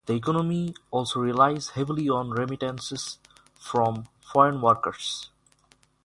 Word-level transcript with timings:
The 0.07 0.15
economy 0.15 0.73
also 0.89 1.19
relies 1.19 1.69
heavily 1.69 2.09
on 2.09 2.31
remittances 2.31 3.19
from 3.53 4.07
foreign 4.33 4.59
workers. 4.59 5.29